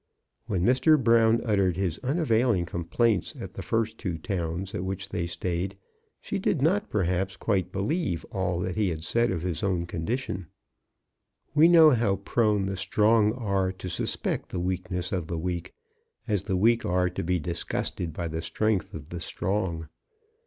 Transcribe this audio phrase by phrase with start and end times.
[0.47, 0.97] When Mr.
[1.03, 5.77] Brown uttered his unavailing complaints at the first two towns at which they stayed,
[6.19, 10.47] she did not, perhaps, quite believe all that he said of his own condition.
[11.53, 15.71] We know how prone the strong are to suspect the weakness of the weak—
[16.27, 19.87] as the weak are to be disgusted by the strength of the strong.